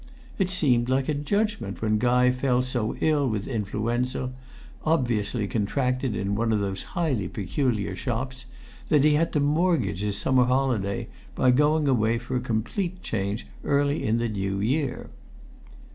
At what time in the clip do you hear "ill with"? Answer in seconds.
3.01-3.47